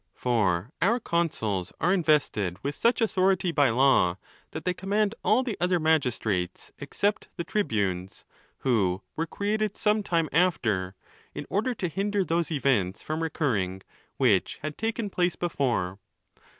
[0.15, 4.17] For our consuls are invested with such authority by law,
[4.49, 8.25] that they command all the other magistrates, except the tribunes,
[8.61, 10.95] who were created some time after,
[11.35, 13.83] in order to hinder those events from recurring
[14.17, 15.99] which had taken place before.